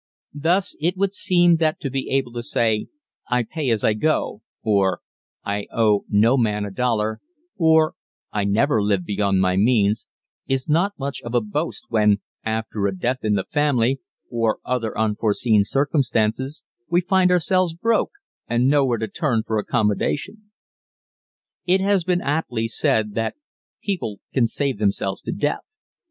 Thus 0.33 0.75
it 0.79 0.97
would 0.97 1.13
seem 1.13 1.57
that 1.57 1.79
to 1.81 1.91
be 1.91 2.09
able 2.09 2.31
to 2.33 2.41
say: 2.41 2.87
"I 3.29 3.43
pay 3.43 3.69
as 3.69 3.83
I 3.83 3.93
go," 3.93 4.41
or, 4.63 4.99
"I 5.45 5.67
owe 5.71 6.05
no 6.09 6.37
man 6.37 6.65
a 6.65 6.71
dollar," 6.71 7.19
or, 7.55 7.93
"I 8.31 8.43
never 8.45 8.81
live 8.81 9.05
beyond 9.05 9.41
my 9.41 9.57
means" 9.57 10.07
is 10.47 10.67
not 10.67 10.97
much 10.97 11.21
of 11.21 11.35
a 11.35 11.39
boast, 11.39 11.85
when, 11.89 12.19
after 12.43 12.87
a 12.87 12.97
death 12.97 13.19
in 13.21 13.35
the 13.35 13.43
family, 13.43 13.99
or 14.31 14.57
other 14.65 14.97
unforeseen 14.97 15.63
circumstances, 15.65 16.63
we 16.89 17.01
find 17.01 17.29
ourselves 17.29 17.75
broke 17.75 18.13
and 18.47 18.67
nowhere 18.67 18.97
to 18.97 19.07
turn 19.07 19.43
for 19.45 19.59
accommodation. 19.59 20.49
It 21.67 21.79
has 21.79 22.03
been 22.03 22.21
aptly 22.21 22.67
said 22.67 23.13
that 23.13 23.35
"_People 23.87 24.15
can 24.33 24.47
save 24.47 24.79
themselves 24.79 25.21
to 25.21 25.31
death. 25.31 25.61